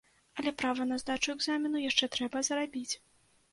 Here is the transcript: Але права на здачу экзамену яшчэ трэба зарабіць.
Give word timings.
Але 0.41 0.53
права 0.61 0.87
на 0.91 0.97
здачу 1.03 1.29
экзамену 1.35 1.83
яшчэ 1.91 2.11
трэба 2.17 2.45
зарабіць. 2.51 2.91